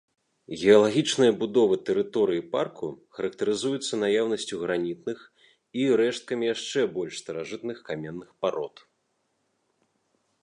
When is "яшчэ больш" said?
6.55-7.13